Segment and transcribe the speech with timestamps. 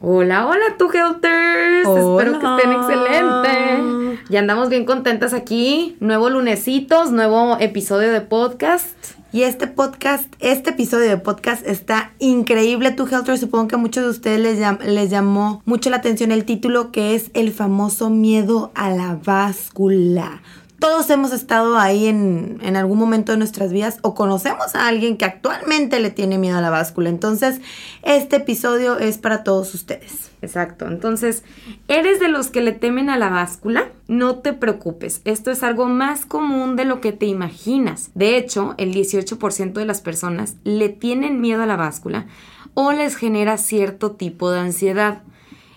[0.00, 1.88] Hola, hola, tu Helters.
[1.88, 4.20] Espero que estén excelentes.
[4.28, 5.96] Ya andamos bien contentas aquí.
[5.98, 8.94] Nuevo lunesitos, nuevo episodio de podcast.
[9.32, 13.38] Y este podcast, este episodio de podcast está increíble, tu Helter.
[13.38, 17.16] Supongo que a muchos de ustedes les, les llamó mucho la atención el título que
[17.16, 20.42] es el famoso miedo a la báscula
[20.78, 25.16] todos hemos estado ahí en, en, algún momento de nuestras vidas o conocemos a alguien
[25.16, 27.08] que actualmente le tiene miedo a la báscula.
[27.08, 27.60] Entonces,
[28.02, 30.30] este episodio es para todos ustedes.
[30.40, 30.86] Exacto.
[30.86, 31.42] Entonces,
[31.88, 33.88] ¿eres de los que le temen a la báscula?
[34.06, 35.20] No te preocupes.
[35.24, 38.10] Esto es algo más común de lo que te imaginas.
[38.14, 42.26] De hecho, el 18% de las personas le tienen miedo a la báscula
[42.74, 45.22] o les genera cierto tipo de ansiedad.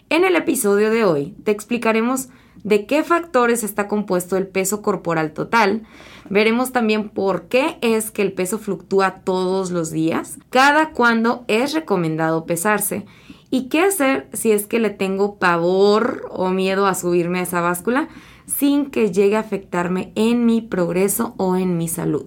[0.10, 2.30] En el episodio de hoy te explicaremos
[2.64, 5.84] de qué factores está compuesto el peso corporal total.
[6.30, 11.74] Veremos también por qué es que el peso fluctúa todos los días, cada cuándo es
[11.74, 13.06] recomendado pesarse
[13.50, 17.62] y qué hacer si es que le tengo pavor o miedo a subirme a esa
[17.62, 18.08] báscula
[18.46, 22.26] sin que llegue a afectarme en mi progreso o en mi salud.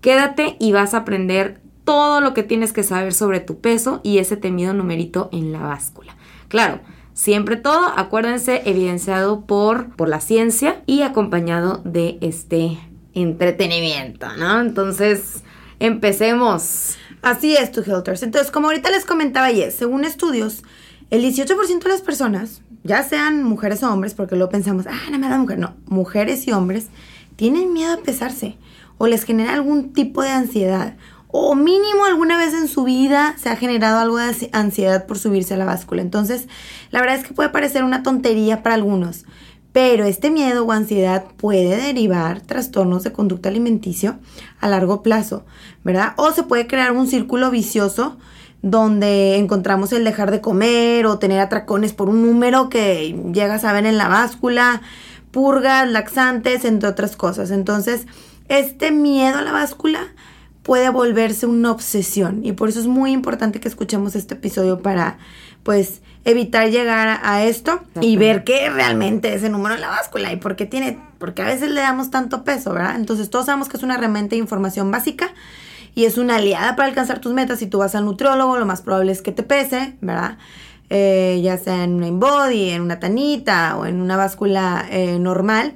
[0.00, 4.18] Quédate y vas a aprender todo lo que tienes que saber sobre tu peso y
[4.18, 6.16] ese temido numerito en la báscula.
[6.48, 6.80] Claro,
[7.18, 12.78] Siempre todo, acuérdense, evidenciado por, por la ciencia y acompañado de este
[13.12, 14.60] entretenimiento, ¿no?
[14.60, 15.42] Entonces,
[15.80, 16.94] empecemos.
[17.20, 18.22] Así es, tu Helters.
[18.22, 20.62] Entonces, como ahorita les comentaba ayer, según estudios,
[21.10, 25.18] el 18% de las personas, ya sean mujeres o hombres, porque luego pensamos, ah, no
[25.18, 26.86] me da mujer, no, mujeres y hombres,
[27.34, 28.56] tienen miedo a pesarse
[28.96, 30.96] o les genera algún tipo de ansiedad
[31.28, 35.54] o mínimo alguna vez en su vida se ha generado algo de ansiedad por subirse
[35.54, 36.02] a la báscula.
[36.02, 36.48] Entonces,
[36.90, 39.26] la verdad es que puede parecer una tontería para algunos,
[39.72, 44.18] pero este miedo o ansiedad puede derivar trastornos de conducta alimenticio
[44.60, 45.44] a largo plazo,
[45.84, 46.14] ¿verdad?
[46.16, 48.18] O se puede crear un círculo vicioso
[48.62, 53.72] donde encontramos el dejar de comer o tener atracones por un número que llegas a
[53.72, 54.80] ver en la báscula,
[55.30, 57.50] purgas, laxantes, entre otras cosas.
[57.50, 58.06] Entonces,
[58.48, 60.00] este miedo a la báscula
[60.68, 65.16] puede volverse una obsesión y por eso es muy importante que escuchemos este episodio para
[65.62, 70.30] pues evitar llegar a esto y ver qué realmente es el número en la báscula
[70.30, 72.96] y por qué tiene, porque a veces le damos tanto peso, ¿verdad?
[72.96, 75.30] Entonces todos sabemos que es una herramienta de información básica
[75.94, 77.60] y es una aliada para alcanzar tus metas.
[77.60, 80.36] Si tú vas al nutriólogo, lo más probable es que te pese, ¿verdad?
[80.90, 85.72] Eh, ya sea en una InBody, en una tanita o en una báscula eh, normal.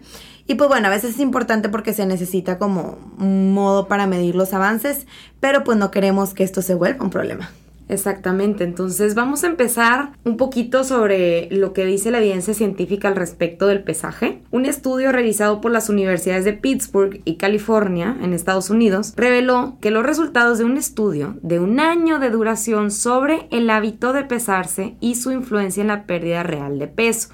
[0.46, 4.34] Y pues bueno, a veces es importante porque se necesita como un modo para medir
[4.34, 5.06] los avances,
[5.40, 7.50] pero pues no queremos que esto se vuelva un problema.
[7.92, 13.16] Exactamente, entonces vamos a empezar un poquito sobre lo que dice la evidencia científica al
[13.16, 14.40] respecto del pesaje.
[14.50, 19.90] Un estudio realizado por las universidades de Pittsburgh y California en Estados Unidos reveló que
[19.90, 24.94] los resultados de un estudio de un año de duración sobre el hábito de pesarse
[25.00, 27.28] y su influencia en la pérdida real de peso.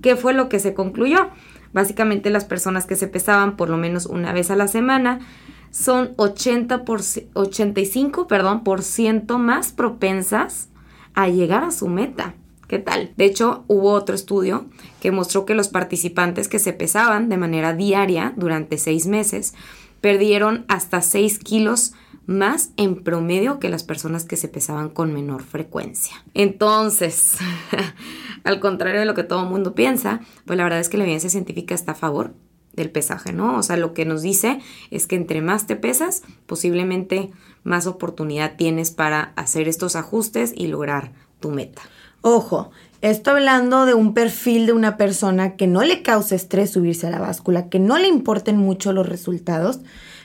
[0.00, 1.30] ¿Qué fue lo que se concluyó?
[1.74, 5.18] Básicamente las personas que se pesaban por lo menos una vez a la semana
[5.70, 7.00] son 80 por,
[7.34, 10.68] 85 perdón, por ciento más propensas
[11.14, 12.34] a llegar a su meta.
[12.68, 13.12] ¿Qué tal?
[13.16, 14.66] De hecho, hubo otro estudio
[15.00, 19.52] que mostró que los participantes que se pesaban de manera diaria durante seis meses
[20.00, 21.92] perdieron hasta 6 kilos
[22.26, 26.24] más en promedio que las personas que se pesaban con menor frecuencia.
[26.34, 27.36] Entonces,
[28.44, 31.04] al contrario de lo que todo el mundo piensa, pues la verdad es que la
[31.04, 32.34] evidencia científica está a favor
[32.74, 33.58] del pesaje, ¿no?
[33.58, 34.60] O sea, lo que nos dice
[34.90, 37.30] es que entre más te pesas, posiblemente
[37.62, 41.82] más oportunidad tienes para hacer estos ajustes y lograr tu meta.
[42.20, 42.70] Ojo,
[43.00, 47.10] estoy hablando de un perfil de una persona que no le causa estrés subirse a
[47.10, 49.80] la báscula, que no le importen mucho los resultados,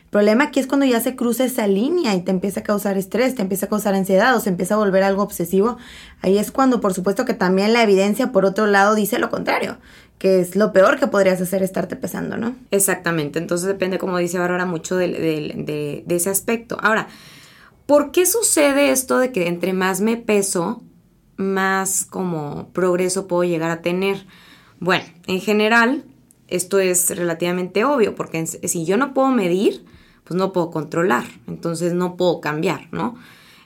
[0.09, 3.35] problema aquí es cuando ya se cruza esa línea y te empieza a causar estrés,
[3.35, 5.77] te empieza a causar ansiedad o se empieza a volver algo obsesivo.
[6.21, 9.77] Ahí es cuando, por supuesto, que también la evidencia, por otro lado, dice lo contrario,
[10.17, 12.55] que es lo peor que podrías hacer estarte pesando, ¿no?
[12.71, 13.39] Exactamente.
[13.39, 16.77] Entonces depende, como dice Bárbara, mucho de, de ese aspecto.
[16.81, 17.07] Ahora,
[17.89, 20.83] ¿Por qué sucede esto de que entre más me peso,
[21.37, 24.27] más como progreso puedo llegar a tener?
[24.79, 26.03] Bueno, en general,
[26.47, 29.85] esto es relativamente obvio, porque si yo no puedo medir,
[30.29, 33.15] pues no puedo controlar, entonces no puedo cambiar, ¿no?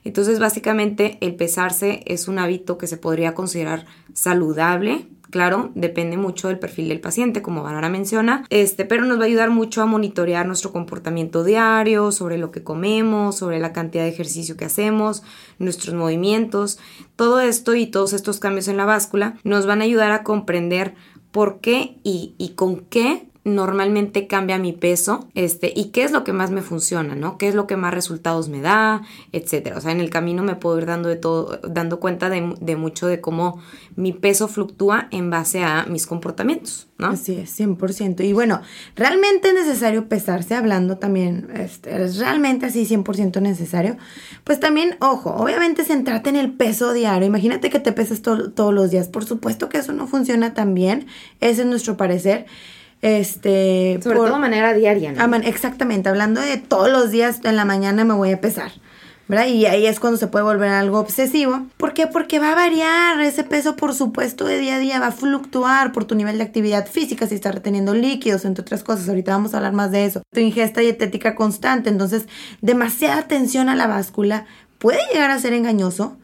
[0.05, 5.05] Entonces, básicamente, el pesarse es un hábito que se podría considerar saludable.
[5.29, 9.25] Claro, depende mucho del perfil del paciente, como Bárbara menciona, este, pero nos va a
[9.25, 14.11] ayudar mucho a monitorear nuestro comportamiento diario, sobre lo que comemos, sobre la cantidad de
[14.11, 15.23] ejercicio que hacemos,
[15.59, 16.79] nuestros movimientos.
[17.17, 20.95] Todo esto y todos estos cambios en la báscula nos van a ayudar a comprender
[21.31, 26.23] por qué y, y con qué normalmente cambia mi peso, este, y qué es lo
[26.23, 27.37] que más me funciona, ¿no?
[27.37, 29.01] ¿Qué es lo que más resultados me da,
[29.33, 29.77] etcétera?
[29.77, 32.75] O sea, en el camino me puedo ir dando de todo, dando cuenta de, de
[32.77, 33.61] mucho de cómo
[33.95, 37.07] mi peso fluctúa en base a mis comportamientos, ¿no?
[37.07, 38.23] Así es, 100%.
[38.23, 38.61] Y bueno,
[38.95, 43.97] realmente es necesario pesarse, hablando también, este, es realmente así 100% necesario.
[44.45, 47.27] Pues también, ojo, obviamente centrate en el peso diario.
[47.27, 49.09] Imagínate que te pesas todos los días.
[49.09, 51.07] Por supuesto que eso no funciona tan bien,
[51.41, 52.45] ese es nuestro parecer.
[53.03, 55.35] Este, Sobre todo de manera diaria, ¿no?
[55.35, 58.71] exactamente, hablando de todos los días en la mañana me voy a pesar.
[59.27, 59.47] ¿verdad?
[59.47, 61.67] Y ahí es cuando se puede volver algo obsesivo.
[61.75, 62.07] ¿Por qué?
[62.07, 65.91] Porque va a variar ese peso, por supuesto, de día a día, va a fluctuar
[65.91, 69.09] por tu nivel de actividad física, si estás reteniendo líquidos, entre otras cosas.
[69.09, 70.21] Ahorita vamos a hablar más de eso.
[70.33, 72.27] Tu ingesta dietética constante, entonces,
[72.61, 74.45] demasiada atención a la báscula
[74.77, 76.17] puede llegar a ser engañoso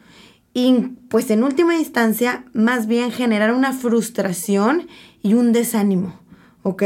[0.54, 0.74] y,
[1.10, 4.88] pues, en última instancia, más bien generar una frustración
[5.22, 6.20] y un desánimo.
[6.64, 6.84] ¿Ok?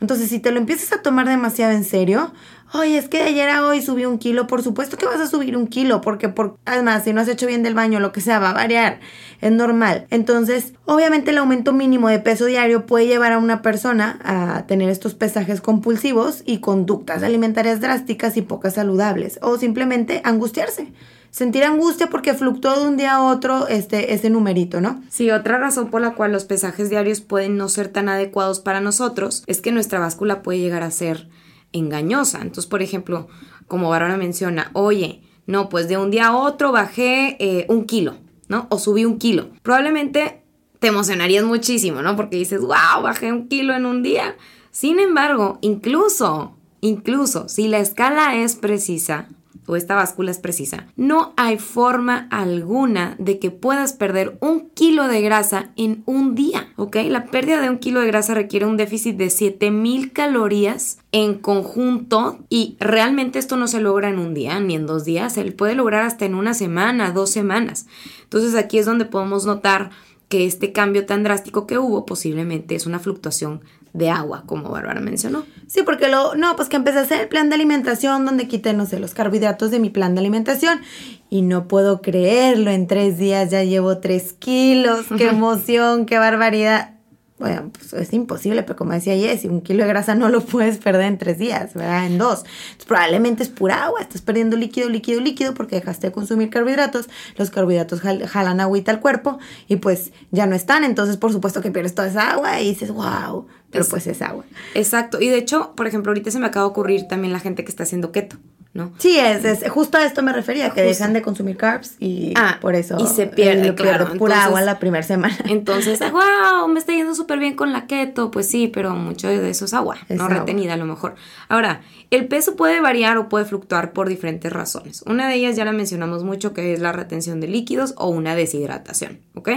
[0.00, 2.32] Entonces, si te lo empiezas a tomar demasiado en serio,
[2.72, 5.26] oye, es que de ayer a hoy subí un kilo, por supuesto que vas a
[5.26, 8.20] subir un kilo, porque por, además, si no has hecho bien del baño, lo que
[8.20, 9.00] sea, va a variar,
[9.40, 10.06] es normal.
[10.10, 14.88] Entonces, obviamente el aumento mínimo de peso diario puede llevar a una persona a tener
[14.88, 20.92] estos pesajes compulsivos y conductas alimentarias drásticas y pocas saludables, o simplemente angustiarse
[21.30, 25.00] sentir angustia porque fluctúa de un día a otro este, ese numerito, ¿no?
[25.08, 28.80] Sí, otra razón por la cual los pesajes diarios pueden no ser tan adecuados para
[28.80, 31.28] nosotros es que nuestra báscula puede llegar a ser
[31.72, 32.38] engañosa.
[32.38, 33.28] Entonces, por ejemplo,
[33.66, 38.16] como Bárbara menciona, oye, no, pues de un día a otro bajé eh, un kilo,
[38.48, 38.66] ¿no?
[38.70, 39.50] O subí un kilo.
[39.62, 40.42] Probablemente
[40.78, 42.16] te emocionarías muchísimo, ¿no?
[42.16, 44.36] Porque dices, wow, bajé un kilo en un día.
[44.70, 49.28] Sin embargo, incluso, incluso si la escala es precisa,
[49.66, 55.08] o esta báscula es precisa, no hay forma alguna de que puedas perder un kilo
[55.08, 56.96] de grasa en un día, ¿ok?
[57.08, 62.38] La pérdida de un kilo de grasa requiere un déficit de 7000 calorías en conjunto
[62.48, 65.74] y realmente esto no se logra en un día ni en dos días, se puede
[65.74, 67.86] lograr hasta en una semana, dos semanas.
[68.24, 69.90] Entonces aquí es donde podemos notar
[70.30, 75.00] que este cambio tan drástico que hubo posiblemente es una fluctuación de agua, como Bárbara
[75.00, 75.44] mencionó.
[75.66, 78.72] Sí, porque lo, no, pues que empecé a hacer el plan de alimentación donde quité,
[78.72, 80.80] no sé, los carbohidratos de mi plan de alimentación.
[81.28, 86.99] Y no puedo creerlo, en tres días ya llevo tres kilos, qué emoción, qué barbaridad
[87.40, 90.76] bueno, pues es imposible, pero como decía Jessy, un kilo de grasa no lo puedes
[90.76, 92.06] perder en tres días, ¿verdad?
[92.06, 92.44] En dos.
[92.86, 97.50] probablemente es pura agua, estás perdiendo líquido, líquido, líquido porque dejaste de consumir carbohidratos, los
[97.50, 99.38] carbohidratos jalan agüita al cuerpo
[99.68, 102.90] y pues ya no están, entonces por supuesto que pierdes toda esa agua y dices,
[102.90, 104.44] wow, pero pues es agua.
[104.74, 107.64] Exacto, y de hecho, por ejemplo, ahorita se me acaba de ocurrir también la gente
[107.64, 108.36] que está haciendo keto.
[108.72, 108.92] ¿No?
[108.98, 112.76] Sí, es, justo a esto me refería, que dejan de consumir carbs y ah, por
[112.76, 114.12] eso y se pierde, claro.
[114.14, 115.36] pura agua la primera semana.
[115.46, 119.50] Entonces, wow, me está yendo súper bien con la keto, pues sí, pero mucho de
[119.50, 121.16] eso es agua, no retenida a lo mejor.
[121.48, 125.02] Ahora, el peso puede variar o puede fluctuar por diferentes razones.
[125.06, 128.36] Una de ellas ya la mencionamos mucho, que es la retención de líquidos o una
[128.36, 129.50] deshidratación, ¿ok?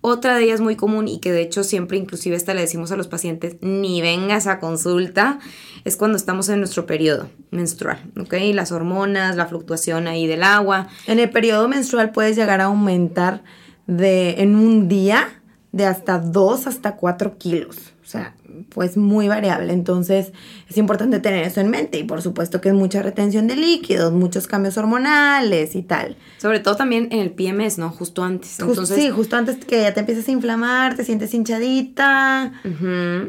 [0.00, 2.96] Otra de ellas muy común y que de hecho siempre inclusive esta le decimos a
[2.96, 5.38] los pacientes, ni vengas a consulta,
[5.84, 8.34] es cuando estamos en nuestro periodo menstrual, ¿ok?
[8.52, 10.88] Las hormonas, la fluctuación ahí del agua.
[11.06, 13.42] En el periodo menstrual puedes llegar a aumentar
[13.86, 15.42] de en un día
[15.76, 17.76] de hasta 2 hasta 4 kilos.
[18.02, 18.34] O sea,
[18.70, 19.72] pues muy variable.
[19.72, 20.32] Entonces
[20.68, 21.98] es importante tener eso en mente.
[21.98, 26.16] Y por supuesto que es mucha retención de líquidos, muchos cambios hormonales y tal.
[26.38, 27.90] Sobre todo también en el PMS, ¿no?
[27.90, 28.58] Justo antes.
[28.58, 28.96] Entonces...
[28.96, 32.52] sí, justo antes que ya te empiezas a inflamar, te sientes hinchadita.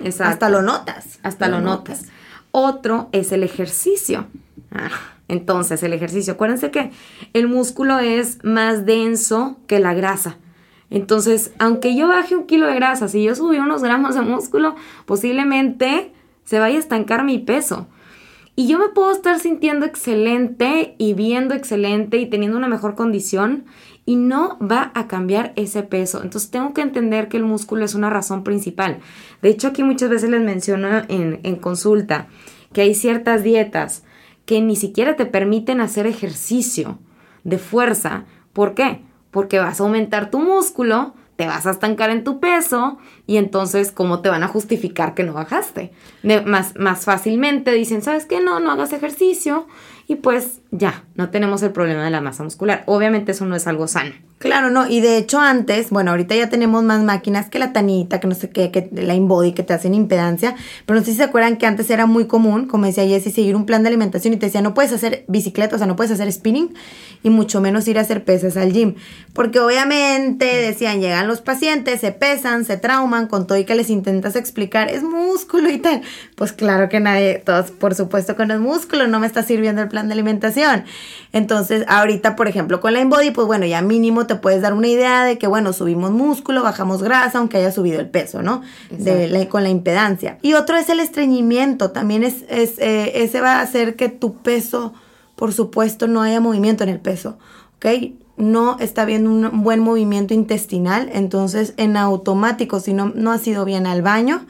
[0.03, 0.23] exacto.
[0.23, 1.19] Hasta lo notas.
[1.23, 2.03] Hasta lo, notas.
[2.51, 4.27] Otro es el ejercicio.
[4.71, 4.89] Ah,
[5.27, 6.33] entonces, el ejercicio.
[6.33, 6.91] Acuérdense que
[7.33, 10.37] el músculo es más denso que la grasa.
[10.89, 14.75] Entonces, aunque yo baje un kilo de grasa, si yo subí unos gramos de músculo,
[15.05, 16.11] posiblemente
[16.43, 17.87] se vaya a estancar mi peso.
[18.55, 23.65] Y yo me puedo estar sintiendo excelente y viendo excelente y teniendo una mejor condición
[24.07, 26.23] y no va a cambiar ese peso.
[26.23, 28.99] Entonces tengo que entender que el músculo es una razón principal.
[29.43, 32.29] De hecho, aquí muchas veces les menciono en, consulta
[32.73, 34.03] que hay ciertas dietas
[34.45, 36.97] que ni siquiera te permiten hacer ejercicio
[37.43, 38.25] de fuerza.
[38.53, 39.01] ¿Por qué?
[39.37, 43.91] Porque vas a aumentar tu músculo, te vas a estancar en tu peso y entonces,
[43.91, 45.91] ¿cómo te van a justificar que no bajaste?
[46.47, 48.41] más, más fácilmente dicen, ¿sabes qué?
[48.41, 49.67] No, no hagas ejercicio
[50.07, 52.83] y pues ya, no tenemos el problema de la masa muscular.
[52.85, 54.13] Obviamente eso no es algo sano.
[54.39, 58.19] Claro, no, y de hecho antes, bueno, ahorita ya tenemos más máquinas que la tanita,
[58.19, 61.17] que no sé qué, que la InBody, que te hacen impedancia, pero no sé si
[61.17, 64.35] se acuerdan que antes era muy común, como decía Jessie, seguir un plan de alimentación
[64.35, 66.73] y te decía, no puedes hacer bicicleta, o sea, no puedes hacer spinning
[67.23, 68.93] y mucho menos ir a hacer pesas al gym,
[69.33, 73.89] porque obviamente decían, llegan los pacientes, se pesan, se trauman, con todo y que les
[73.89, 76.03] intentas explicar, es músculo y tal,
[76.35, 79.87] pues claro que nadie, todos, por supuesto no es músculo, no me está sirviendo el
[79.87, 80.83] plan de alimentación.
[81.33, 84.87] Entonces, ahorita, por ejemplo, con la InBody, pues bueno, ya mínimo te puedes dar una
[84.87, 88.61] idea de que, bueno, subimos músculo, bajamos grasa, aunque haya subido el peso, ¿no?
[88.91, 90.37] De con la impedancia.
[90.41, 91.91] Y otro es el estreñimiento.
[91.91, 94.93] También es, es eh, ese va a hacer que tu peso,
[95.35, 97.37] por supuesto, no haya movimiento en el peso,
[97.77, 98.13] ¿ok?
[98.37, 103.65] No está habiendo un buen movimiento intestinal, entonces en automático, si no, no has ido
[103.65, 104.45] bien al baño,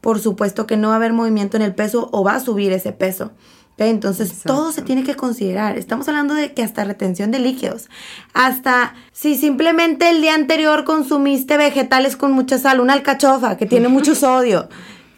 [0.00, 2.72] por supuesto que no va a haber movimiento en el peso o va a subir
[2.72, 3.30] ese peso.
[3.78, 5.76] Entonces, todo se tiene que considerar.
[5.76, 7.88] Estamos hablando de que hasta retención de líquidos,
[8.32, 13.88] hasta si simplemente el día anterior consumiste vegetales con mucha sal, una alcachofa que tiene
[13.88, 14.68] mucho sodio,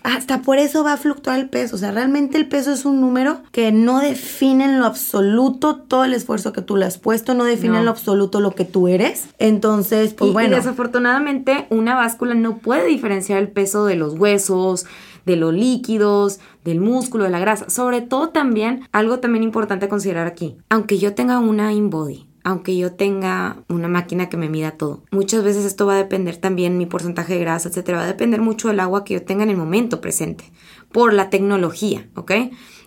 [0.04, 1.76] hasta por eso va a fluctuar el peso.
[1.76, 6.04] O sea, realmente el peso es un número que no define en lo absoluto todo
[6.04, 8.86] el esfuerzo que tú le has puesto, no define en lo absoluto lo que tú
[8.86, 9.28] eres.
[9.38, 10.52] Entonces, pues bueno.
[10.52, 14.84] Y desafortunadamente, una báscula no puede diferenciar el peso de los huesos,
[15.26, 17.70] de los líquidos, del músculo, de la grasa.
[17.70, 22.76] Sobre todo también, algo también importante a considerar aquí, aunque yo tenga una InBody, aunque
[22.76, 25.02] yo tenga una máquina que me mida todo.
[25.10, 28.40] Muchas veces esto va a depender también mi porcentaje de grasa, etcétera, va a depender
[28.40, 30.52] mucho del agua que yo tenga en el momento presente
[30.92, 32.32] por la tecnología, ¿ok?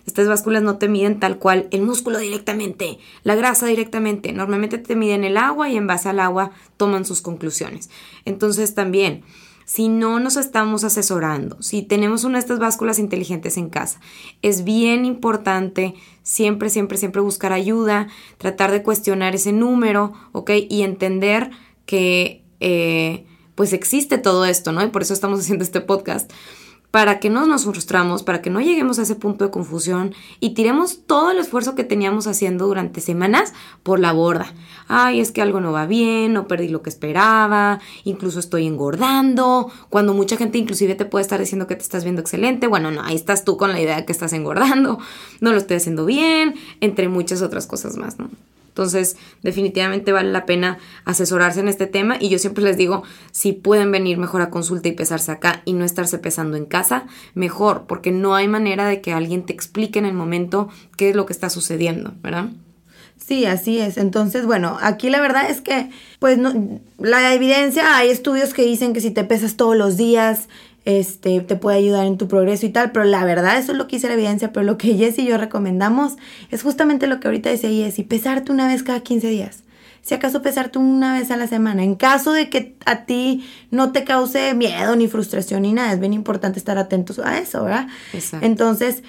[0.06, 4.32] Estas básculas no te miden tal cual el músculo directamente, la grasa directamente.
[4.32, 7.90] Normalmente te miden el agua y en base al agua toman sus conclusiones.
[8.24, 9.22] Entonces también
[9.68, 14.00] si no nos estamos asesorando, si tenemos una de estas básculas inteligentes en casa,
[14.40, 18.08] es bien importante siempre, siempre, siempre buscar ayuda,
[18.38, 20.52] tratar de cuestionar ese número, ¿ok?
[20.70, 21.50] Y entender
[21.84, 24.82] que eh, pues existe todo esto, ¿no?
[24.82, 26.32] Y por eso estamos haciendo este podcast
[26.90, 30.54] para que no nos frustramos, para que no lleguemos a ese punto de confusión y
[30.54, 33.52] tiremos todo el esfuerzo que teníamos haciendo durante semanas
[33.82, 34.52] por la borda.
[34.88, 39.70] Ay, es que algo no va bien, no perdí lo que esperaba, incluso estoy engordando,
[39.90, 43.02] cuando mucha gente inclusive te puede estar diciendo que te estás viendo excelente, bueno, no,
[43.02, 44.98] ahí estás tú con la idea de que estás engordando,
[45.40, 48.30] no lo estoy haciendo bien, entre muchas otras cosas más, ¿no?
[48.78, 53.52] Entonces, definitivamente vale la pena asesorarse en este tema y yo siempre les digo, si
[53.52, 57.86] pueden venir mejor a consulta y pesarse acá y no estarse pesando en casa, mejor,
[57.88, 61.26] porque no hay manera de que alguien te explique en el momento qué es lo
[61.26, 62.50] que está sucediendo, ¿verdad?
[63.16, 63.98] Sí, así es.
[63.98, 68.92] Entonces, bueno, aquí la verdad es que, pues, no, la evidencia, hay estudios que dicen
[68.92, 70.48] que si te pesas todos los días,
[70.88, 73.86] este, te puede ayudar en tu progreso y tal, pero la verdad eso es lo
[73.86, 76.16] que dice la evidencia, pero lo que Jess y yo recomendamos
[76.50, 79.64] es justamente lo que ahorita decía Jess, pesarte una vez cada 15 días.
[80.00, 81.84] Si acaso pesarte una vez a la semana.
[81.84, 86.00] En caso de que a ti no te cause miedo ni frustración ni nada, es
[86.00, 87.88] bien importante estar atentos a eso, ¿verdad?
[88.14, 88.46] Exacto.
[88.46, 89.02] Entonces,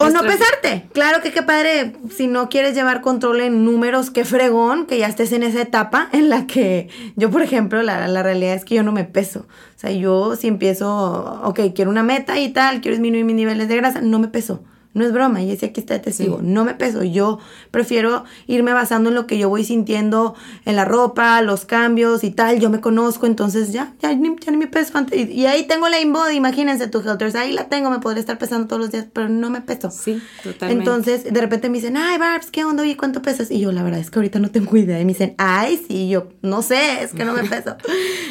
[0.00, 0.88] o no pesarte.
[0.92, 5.06] Claro que qué padre, si no quieres llevar control en números, qué fregón que ya
[5.06, 8.74] estés en esa etapa en la que yo, por ejemplo, la, la realidad es que
[8.74, 9.40] yo no me peso.
[9.40, 13.68] O sea, yo si empiezo, ok, quiero una meta y tal, quiero disminuir mis niveles
[13.68, 14.64] de grasa, no me peso.
[14.92, 16.40] No es broma, y decía aquí está de testigo.
[16.42, 17.04] No me peso.
[17.04, 17.38] Yo
[17.70, 22.32] prefiero irme basando en lo que yo voy sintiendo en la ropa, los cambios y
[22.32, 22.58] tal.
[22.58, 25.30] Yo me conozco, entonces ya, ya, ni, ya ni me peso antes.
[25.30, 27.36] Y, ahí tengo la InBody, imagínense tu Helters.
[27.36, 29.92] Ahí la tengo, me podría estar pesando todos los días, pero no me peso.
[29.92, 30.82] Sí, totalmente.
[30.82, 32.84] Entonces, de repente me dicen, ay, Barbs, ¿qué onda?
[32.84, 33.52] ¿Y cuánto pesas?
[33.52, 35.00] Y yo, la verdad es que ahorita no tengo idea.
[35.00, 37.76] Y me dicen, ay, sí, yo, no sé, es que no me peso.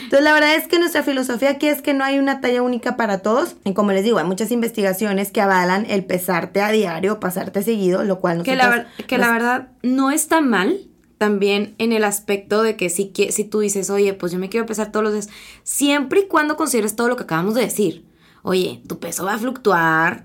[0.04, 2.98] Entonces, la verdad es que nuestra filosofía aquí es que no hay una talla única
[2.98, 3.56] para todos.
[3.64, 8.04] Y como les digo, hay muchas investigaciones que avalan el pesar a diario, pasarte seguido,
[8.04, 10.80] lo cual Que la, que la verdad no está mal
[11.20, 14.66] también en el aspecto de que si, si tú dices, oye, pues yo me quiero
[14.66, 15.30] pesar todos los días,
[15.64, 18.06] siempre y cuando consideres todo lo que acabamos de decir.
[18.42, 20.24] Oye, tu peso va a fluctuar,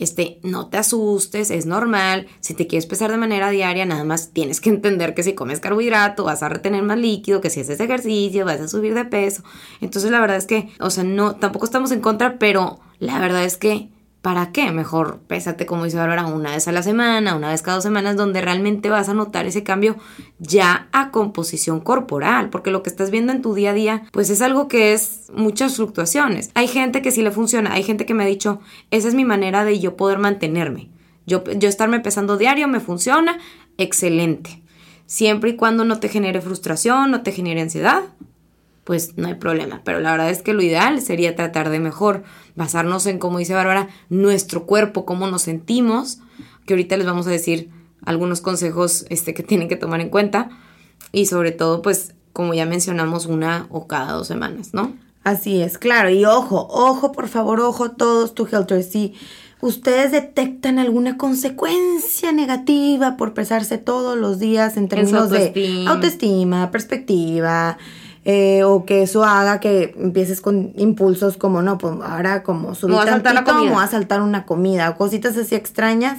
[0.00, 2.26] este, no te asustes, es normal.
[2.40, 5.60] Si te quieres pesar de manera diaria, nada más tienes que entender que si comes
[5.60, 9.44] carbohidrato vas a retener más líquido, que si haces ejercicio vas a subir de peso.
[9.82, 13.44] Entonces la verdad es que, o sea, no, tampoco estamos en contra, pero la verdad
[13.44, 13.90] es que
[14.22, 14.70] ¿Para qué?
[14.70, 18.16] Mejor pésate, como dice Bárbara, una vez a la semana, una vez cada dos semanas,
[18.16, 19.96] donde realmente vas a notar ese cambio
[20.38, 24.28] ya a composición corporal, porque lo que estás viendo en tu día a día, pues
[24.28, 26.50] es algo que es muchas fluctuaciones.
[26.52, 28.60] Hay gente que sí le funciona, hay gente que me ha dicho,
[28.90, 30.90] esa es mi manera de yo poder mantenerme.
[31.26, 33.38] Yo, yo estarme pesando diario me funciona,
[33.78, 34.62] excelente.
[35.06, 38.02] Siempre y cuando no te genere frustración, no te genere ansiedad,
[38.90, 39.82] pues no hay problema.
[39.84, 42.24] Pero la verdad es que lo ideal sería tratar de mejor
[42.56, 46.18] basarnos en, como dice Bárbara, nuestro cuerpo, cómo nos sentimos,
[46.66, 47.70] que ahorita les vamos a decir
[48.04, 50.50] algunos consejos este, que tienen que tomar en cuenta
[51.12, 54.92] y sobre todo, pues, como ya mencionamos, una o cada dos semanas, ¿no?
[55.22, 56.10] Así es, claro.
[56.10, 58.82] Y ojo, ojo, por favor, ojo todos, tu helter.
[58.82, 59.14] Si
[59.60, 67.78] ustedes detectan alguna consecuencia negativa por pesarse todos los días en términos de autoestima, perspectiva,
[68.24, 72.96] eh, o que eso haga que empieces con impulsos como, no, pues ahora como subir
[72.96, 73.82] a saltar la comida.
[73.82, 76.18] a saltar una comida, o cositas así extrañas,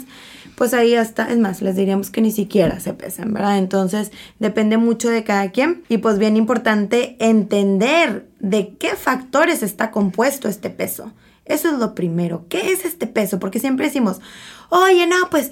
[0.56, 3.58] pues ahí hasta, es más, les diríamos que ni siquiera se pesan, ¿verdad?
[3.58, 9.92] Entonces depende mucho de cada quien y pues bien importante entender de qué factores está
[9.92, 11.12] compuesto este peso.
[11.46, 12.46] Eso es lo primero.
[12.48, 13.40] ¿Qué es este peso?
[13.40, 14.22] Porque siempre decimos,
[14.70, 15.50] oye, no, pues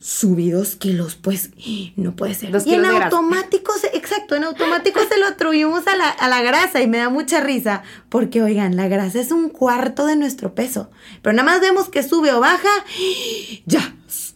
[0.00, 1.50] subí dos kilos, pues
[1.96, 2.50] no puede ser.
[2.64, 6.86] y en automático, exacto, en automático se lo atribuimos a la, a la grasa y
[6.86, 10.90] me da mucha risa porque, oigan, la grasa es un cuarto de nuestro peso.
[11.22, 12.70] Pero nada más vemos que sube o baja,
[13.66, 13.94] ya,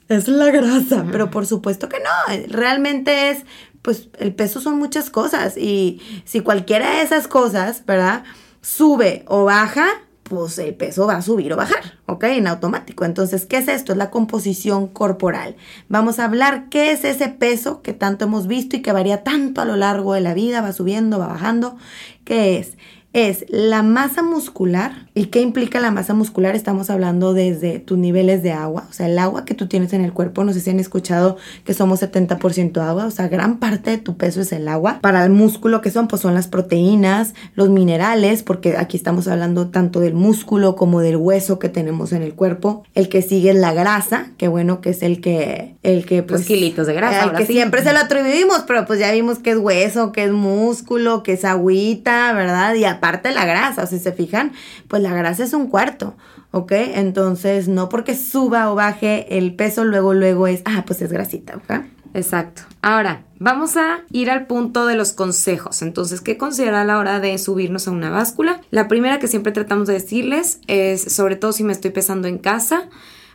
[0.09, 1.07] es la grasa.
[1.11, 3.45] Pero por supuesto que no, realmente es,
[3.83, 8.25] pues el peso son muchas cosas y si cualquiera de esas cosas, ¿verdad?
[8.63, 9.89] Sube o baja,
[10.33, 12.25] pues el peso va a subir o bajar, ¿ok?
[12.25, 13.05] En automático.
[13.05, 13.93] Entonces, ¿qué es esto?
[13.93, 15.57] Es la composición corporal.
[15.91, 19.61] Vamos a hablar qué es ese peso que tanto hemos visto y que varía tanto
[19.61, 21.77] a lo largo de la vida, va subiendo, va bajando.
[22.25, 22.79] ¿Qué es?
[23.13, 25.07] Es la masa muscular.
[25.15, 26.57] ¿Y qué implica la masa muscular?
[26.57, 30.03] Estamos hablando desde tus niveles de agua, o sea, el agua que tú tienes en
[30.03, 30.45] el cuerpo.
[30.45, 34.17] No sé si han escuchado que somos 70% agua, o sea, gran parte de tu
[34.17, 35.01] peso es el agua.
[35.03, 36.09] Para el músculo, que son?
[36.09, 41.17] Pues son las proteínas, los minerales, porque aquí estamos hablando tanto del músculo como del
[41.17, 42.85] hueso que tenemos en el cuerpo.
[42.95, 46.41] El que sigue es la grasa, que bueno, que es el que, el que, pues.
[46.41, 47.25] Los kilitos de grasa.
[47.25, 50.33] El que siempre se lo atribuimos, pero pues ya vimos que es hueso, que es
[50.33, 52.75] músculo, que es agüita, ¿verdad?
[52.75, 54.53] Y parte la grasa, si se fijan,
[54.87, 56.15] pues la grasa es un cuarto,
[56.53, 56.71] ¿ok?
[56.73, 61.57] Entonces, no porque suba o baje el peso, luego, luego es, ah, pues es grasita,
[61.57, 61.85] ¿ok?
[62.15, 62.63] Exacto.
[62.81, 65.83] Ahora, vamos a ir al punto de los consejos.
[65.83, 68.61] Entonces, ¿qué considerar a la hora de subirnos a una báscula?
[68.71, 72.39] La primera que siempre tratamos de decirles es, sobre todo si me estoy pesando en
[72.39, 72.89] casa,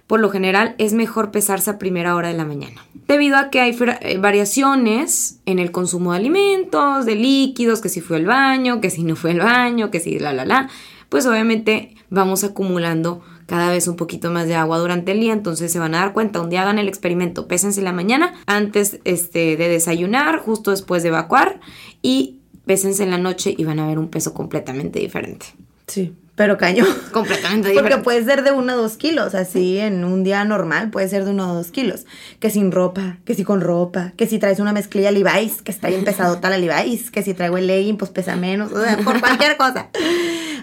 [0.08, 2.82] por lo general es mejor pesarse a primera hora de la mañana.
[3.08, 8.02] Debido a que hay eh, variaciones en el consumo de alimentos, de líquidos, que si
[8.02, 10.70] fue al baño, que si no fue al baño, que si la la la,
[11.10, 15.72] pues obviamente vamos acumulando cada vez un poquito más de agua durante el día, entonces
[15.72, 19.56] se van a dar cuenta, un día hagan el experimento, pésense la mañana antes este,
[19.56, 21.62] de desayunar, justo después de evacuar
[22.02, 25.46] y pésense en la noche y van a ver un peso completamente diferente.
[25.88, 26.86] Sí, pero caño.
[27.12, 27.95] Completamente diferente.
[27.95, 31.26] Porque puede ser de uno a dos kilos, así en un día normal puede ser
[31.26, 32.06] de uno a dos kilos.
[32.39, 35.89] Que sin ropa, que si con ropa, que si traes una mezclilla Levi's, que está
[35.89, 39.19] bien pesado tal Levi's, que si traigo el legging, pues pesa menos, o sea, por
[39.19, 39.89] cualquier cosa.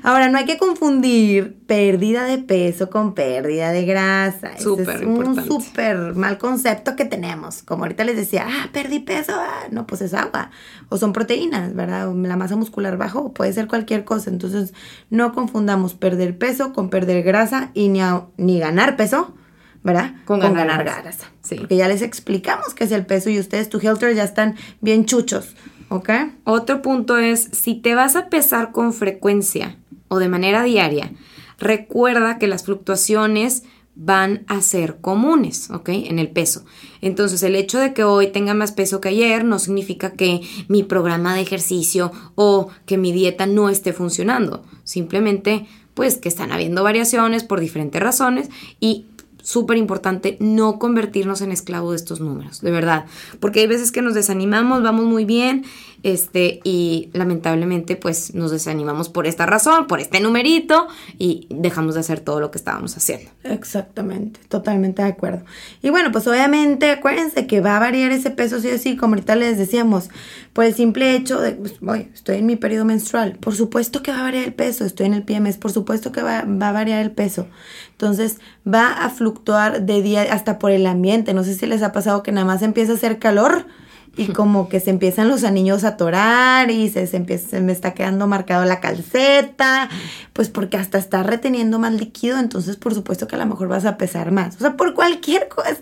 [0.04, 4.58] Ahora, no hay que confundir pérdida de peso con pérdida de grasa.
[4.58, 7.62] Súper es un súper mal concepto que tenemos.
[7.62, 9.32] Como ahorita les decía, ah, perdí peso.
[9.34, 10.50] Ah, no, pues es agua.
[10.90, 12.12] O son proteínas, ¿verdad?
[12.14, 14.28] la masa muscular bajo, puede ser cualquier cosa.
[14.28, 14.74] Entonces,
[15.08, 15.32] no
[15.64, 18.00] confundamos perder peso con perder grasa y ni,
[18.36, 19.34] ni ganar peso.
[19.82, 20.14] ¿verdad?
[20.24, 21.30] Con ganar, grasa.
[21.42, 21.56] Sí.
[21.56, 25.04] Porque ya les explicamos qué es el peso y ustedes, tu Helter, ya están bien
[25.04, 25.54] chuchos,
[25.90, 26.08] ¿ok?
[26.44, 29.76] Otro punto es, si te vas a pesar con frecuencia
[30.08, 31.12] o de manera diaria,
[31.58, 33.64] recuerda que las fluctuaciones
[33.96, 35.88] van a ser comunes, ¿ok?
[35.90, 36.64] En el peso.
[37.00, 40.82] Entonces, el hecho de que hoy tenga más peso que ayer no significa que mi
[40.82, 44.64] programa de ejercicio o que mi dieta no esté funcionando.
[44.82, 49.06] Simplemente, pues, que están habiendo variaciones por diferentes razones y
[49.44, 53.04] súper importante no convertirnos en esclavo de estos números, de verdad,
[53.40, 55.66] porque hay veces que nos desanimamos, vamos muy bien,
[56.04, 60.86] este, y lamentablemente pues nos desanimamos por esta razón, por este numerito,
[61.18, 63.30] y dejamos de hacer todo lo que estábamos haciendo.
[63.42, 65.44] Exactamente, totalmente de acuerdo.
[65.82, 69.14] Y bueno, pues obviamente acuérdense que va a variar ese peso sí o sí, como
[69.14, 70.10] ahorita les decíamos,
[70.52, 71.74] por el simple hecho de, pues,
[72.14, 75.14] estoy en mi periodo menstrual, por supuesto que va a variar el peso, estoy en
[75.14, 77.48] el PMS, por supuesto que va, va a variar el peso.
[77.92, 78.38] Entonces
[78.70, 81.32] va a fluctuar de día hasta por el ambiente.
[81.32, 83.66] No sé si les ha pasado que nada más empieza a hacer calor
[84.16, 87.72] y como que se empiezan los anillos a torar y se, se, empieza, se me
[87.72, 89.88] está quedando marcado la calceta,
[90.32, 93.84] pues porque hasta está reteniendo más líquido, entonces por supuesto que a lo mejor vas
[93.84, 94.56] a pesar más.
[94.56, 95.76] O sea, por cualquier cosa.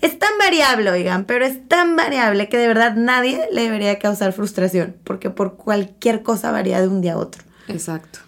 [0.00, 4.32] Es tan variable, oigan, pero es tan variable que de verdad nadie le debería causar
[4.32, 7.42] frustración, porque por cualquier cosa varía de un día a otro.
[7.68, 8.20] Exacto.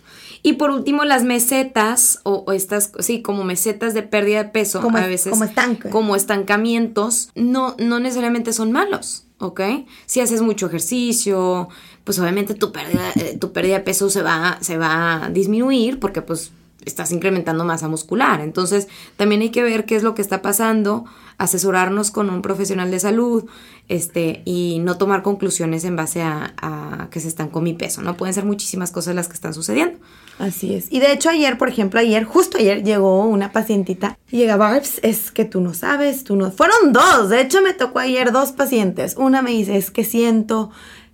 [0.43, 4.99] Y por último, las mesetas o, estas, sí, como mesetas de pérdida de peso, como,
[4.99, 5.91] a veces como, estanque.
[5.91, 9.25] como estancamientos, no, no necesariamente son malos.
[9.41, 9.61] ¿ok?
[10.07, 11.69] Si haces mucho ejercicio,
[12.05, 15.99] pues obviamente tu pérdida, eh, tu pérdida de peso se va, se va a disminuir
[15.99, 16.53] porque pues
[16.85, 18.41] estás incrementando masa muscular.
[18.41, 21.05] Entonces, también hay que ver qué es lo que está pasando,
[21.41, 23.47] asesorarnos con un profesional de salud,
[23.89, 28.03] este, y no tomar conclusiones en base a, a, que se están con mi peso,
[28.03, 28.17] ¿no?
[28.17, 29.99] Pueden ser muchísimas cosas las que están sucediendo.
[30.39, 30.87] Así es.
[30.91, 35.01] Y de hecho ayer, por ejemplo, ayer, justo ayer, llegó una pacientita y llega, Barbs,
[35.03, 36.51] es que tú no sabes, tú no...
[36.51, 39.17] Fueron dos, de hecho me tocó ayer dos pacientes.
[39.17, 40.71] Una me dice, es que siento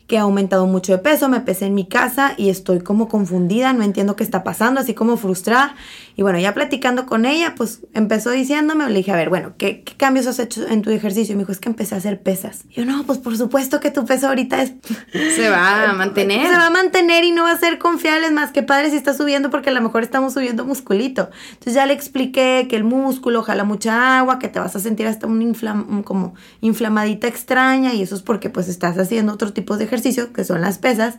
[0.06, 3.72] que ha aumentado mucho de peso, me pesé en mi casa y estoy como confundida,
[3.72, 5.74] no entiendo qué está pasando, así como frustrada.
[6.18, 9.82] Y bueno, ya platicando con ella, pues empezó diciéndome, le dije, a ver, bueno, ¿qué,
[9.82, 11.34] ¿qué, cambios has hecho en tu ejercicio?
[11.34, 12.64] Y me dijo, es que empecé a hacer pesas.
[12.70, 14.72] Y yo, no, pues por supuesto que tu peso ahorita es...
[15.36, 16.46] Se va a mantener.
[16.46, 18.96] Se va a mantener y no va a ser confiable, es más que padre si
[18.96, 21.28] está subiendo porque a lo mejor estamos subiendo musculito.
[21.50, 25.06] Entonces ya le expliqué que el músculo jala mucha agua, que te vas a sentir
[25.06, 29.76] hasta un inflam como inflamadita extraña y eso es porque pues estás haciendo otro tipo
[29.76, 31.16] de ejercicio que son las pesas.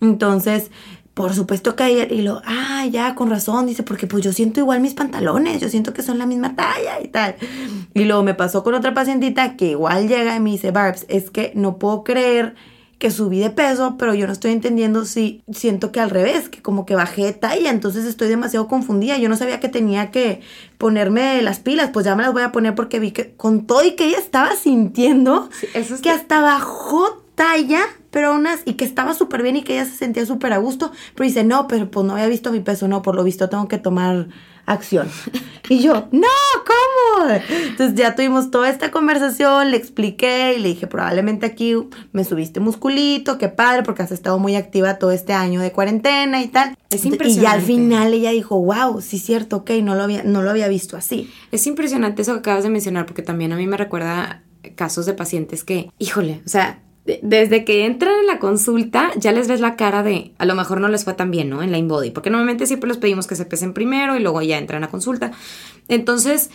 [0.00, 0.70] Entonces,
[1.14, 4.60] por supuesto que ayer, y lo, ah, ya, con razón, dice, porque pues yo siento
[4.60, 7.34] igual mis pantalones, yo siento que son la misma talla y tal.
[7.94, 11.30] Y luego me pasó con otra pacientita que igual llega y me dice, Barbs, es
[11.30, 12.54] que no puedo creer
[12.98, 16.60] que subí de peso, pero yo no estoy entendiendo si siento que al revés, que
[16.60, 19.16] como que bajé de talla, entonces estoy demasiado confundida.
[19.16, 20.42] Yo no sabía que tenía que
[20.76, 23.82] ponerme las pilas, pues ya me las voy a poner porque vi que con todo
[23.84, 28.60] y que ella estaba sintiendo Sí, eso es que que- hasta bajó talla, pero unas
[28.64, 31.44] y que estaba súper bien y que ella se sentía súper a gusto, pero dice,
[31.44, 34.28] no, pero pues no había visto mi peso, no, por lo visto tengo que tomar
[34.66, 35.08] acción.
[35.68, 36.26] Y yo, no,
[36.66, 37.30] ¿cómo?
[37.30, 41.76] Entonces ya tuvimos toda esta conversación, le expliqué y le dije, probablemente aquí
[42.10, 46.42] me subiste musculito, qué padre, porque has estado muy activa todo este año de cuarentena
[46.42, 46.76] y tal.
[46.90, 47.66] Es Y ya al impresionante.
[47.66, 51.30] final ella dijo, wow, sí cierto, ok, no lo había, no lo había visto así.
[51.52, 54.42] Es impresionante eso que acabas de mencionar, porque también a mí me recuerda
[54.74, 59.48] casos de pacientes que, híjole, o sea, desde que entran en la consulta ya les
[59.48, 61.62] ves la cara de, a lo mejor no les fue tan bien, ¿no?
[61.62, 64.58] En la InBody, porque normalmente siempre les pedimos que se pesen primero y luego ya
[64.58, 65.32] entran a consulta.
[65.88, 66.50] Entonces,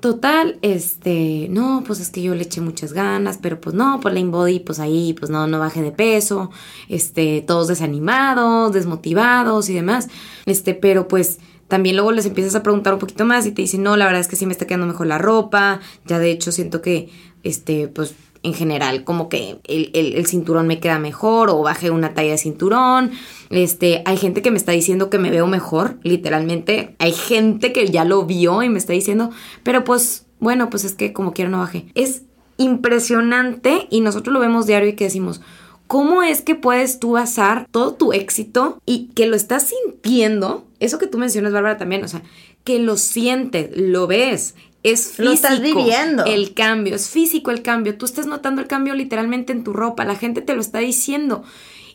[0.00, 4.14] total, este, no, pues es que yo le eché muchas ganas, pero pues no, pues
[4.14, 6.50] la InBody, pues ahí, pues no, no bajé de peso,
[6.88, 10.08] este, todos desanimados, desmotivados y demás,
[10.46, 13.82] este, pero pues también luego les empiezas a preguntar un poquito más y te dicen,
[13.82, 16.52] no, la verdad es que sí me está quedando mejor la ropa, ya de hecho
[16.52, 17.08] siento que,
[17.44, 22.14] este, pues en general, como que el, el- cinturón me queda mejor o bajé una
[22.14, 23.12] talla de cinturón.
[23.50, 26.94] Este, hay gente que me está diciendo que me veo mejor, literalmente.
[26.98, 29.30] Hay gente que ya lo vio y me está diciendo,
[29.62, 31.86] pero pues, bueno, pues es que como quiera no bajé.
[31.94, 32.22] Es
[32.58, 35.40] impresionante y nosotros lo vemos diario y que decimos,
[35.88, 40.64] ¿Cómo es que puedes tú basar todo tu éxito y que lo estás sintiendo?
[40.80, 42.22] Eso que tú mencionas, Bárbara, también, o sea,
[42.64, 45.22] que lo sientes, lo ves, es físico.
[45.24, 46.24] Lo estás viviendo.
[46.24, 47.96] El cambio, es físico el cambio.
[47.96, 51.44] Tú estás notando el cambio literalmente en tu ropa, la gente te lo está diciendo.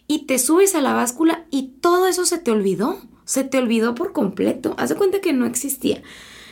[0.07, 3.01] Y te subes a la báscula y todo eso se te olvidó.
[3.25, 4.73] Se te olvidó por completo.
[4.77, 6.01] Haz de cuenta que no existía.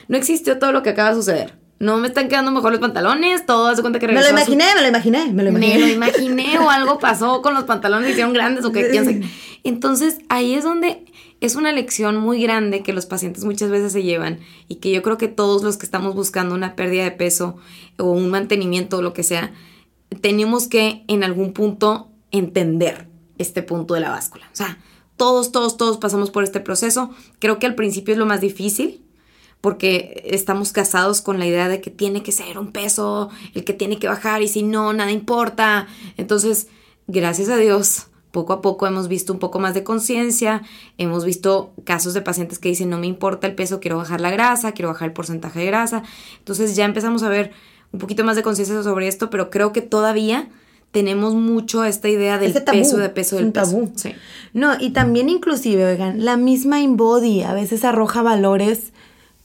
[0.10, 1.65] No existió todo lo que acaba de suceder.
[1.78, 3.68] No me están quedando mejor los pantalones, todo.
[3.68, 5.52] Haz de cuenta que Me lo regresó a su imaginé, me lo imaginé, me lo
[5.52, 5.80] me imaginé.
[5.80, 9.22] lo imaginé o algo pasó con los pantalones, se hicieron grandes o que quién sabe.
[9.64, 11.06] Entonces ahí es donde
[11.42, 15.02] es una lección muy grande que los pacientes muchas veces se llevan y que yo
[15.02, 17.58] creo que todos los que estamos buscando una pérdida de peso
[17.98, 19.54] o un mantenimiento o lo que sea,
[20.22, 23.08] tenemos que en algún punto entender
[23.38, 24.48] este punto de la báscula.
[24.52, 24.80] O sea,
[25.18, 27.10] todos, todos, todos pasamos por este proceso.
[27.40, 29.05] Creo que al principio es lo más difícil
[29.66, 33.74] porque estamos casados con la idea de que tiene que ser un peso, el que
[33.74, 35.88] tiene que bajar y si no, nada importa.
[36.18, 36.68] Entonces,
[37.08, 40.62] gracias a Dios, poco a poco hemos visto un poco más de conciencia,
[41.00, 44.30] hemos visto casos de pacientes que dicen no me importa el peso, quiero bajar la
[44.30, 46.04] grasa, quiero bajar el porcentaje de grasa.
[46.38, 47.52] Entonces ya empezamos a ver
[47.92, 50.48] un poquito más de conciencia sobre esto, pero creo que todavía
[50.92, 53.66] tenemos mucho esta idea del Ese tabú, peso, de peso, es del un peso.
[53.72, 53.92] tabú.
[53.96, 54.14] Sí.
[54.54, 58.94] No, y también inclusive, oigan, la misma InBody a veces arroja valores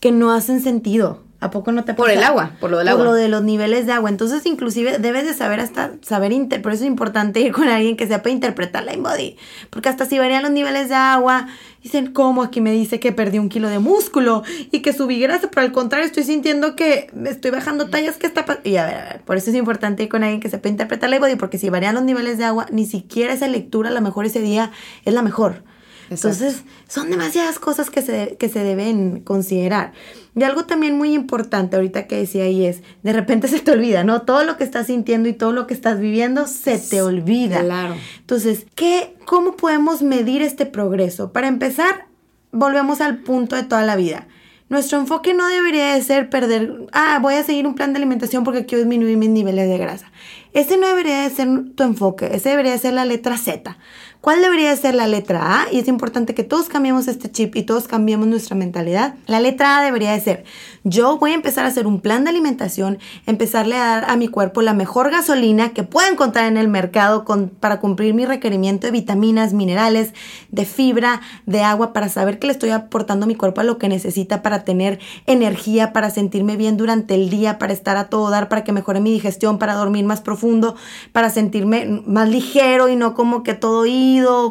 [0.00, 1.22] que no hacen sentido.
[1.42, 2.18] ¿A poco no te Por pasa?
[2.18, 3.04] el agua, por lo del Por agua.
[3.06, 4.10] lo de los niveles de agua.
[4.10, 7.96] Entonces, inclusive, debes de saber hasta, saber, inter por eso es importante ir con alguien
[7.96, 9.36] que sepa interpretar la InBody.
[9.70, 11.46] Porque hasta si varían los niveles de agua,
[11.82, 15.48] dicen, ¿cómo aquí me dice que perdí un kilo de músculo y que subí grasa?
[15.50, 18.44] Pero al contrario, estoy sintiendo que me estoy bajando tallas, ¿qué está?
[18.62, 21.08] Y a ver, a ver, por eso es importante ir con alguien que sepa interpretar
[21.08, 24.02] la InBody, porque si varían los niveles de agua, ni siquiera esa lectura, a lo
[24.02, 24.72] mejor ese día,
[25.06, 25.62] es la mejor.
[26.10, 29.92] Entonces, son demasiadas cosas que se, que se deben considerar.
[30.34, 34.02] Y algo también muy importante ahorita que decía ahí es, de repente se te olvida,
[34.04, 34.22] ¿no?
[34.22, 37.60] Todo lo que estás sintiendo y todo lo que estás viviendo se te olvida.
[37.60, 37.94] Claro.
[38.18, 41.32] Entonces, ¿qué, ¿cómo podemos medir este progreso?
[41.32, 42.06] Para empezar,
[42.50, 44.26] volvemos al punto de toda la vida.
[44.68, 48.44] Nuestro enfoque no debería de ser perder, ah, voy a seguir un plan de alimentación
[48.44, 50.12] porque quiero disminuir mis niveles de grasa.
[50.52, 53.76] Ese no debería de ser tu enfoque, ese debería de ser la letra Z.
[54.20, 55.72] ¿Cuál debería ser la letra A?
[55.72, 59.14] Y es importante que todos cambiemos este chip y todos cambiemos nuestra mentalidad.
[59.26, 60.44] La letra A debería de ser,
[60.84, 64.28] yo voy a empezar a hacer un plan de alimentación, empezarle a dar a mi
[64.28, 67.24] cuerpo la mejor gasolina que pueda encontrar en el mercado
[67.60, 70.12] para cumplir mi requerimiento de vitaminas, minerales,
[70.50, 73.78] de fibra, de agua, para saber que le estoy aportando a mi cuerpo a lo
[73.78, 78.28] que necesita para tener energía, para sentirme bien durante el día, para estar a todo
[78.28, 80.76] dar, para que mejore mi digestión, para dormir más profundo,
[81.12, 83.86] para sentirme más ligero y no como que todo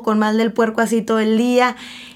[0.03, 1.75] con mal del puerco así todo el día.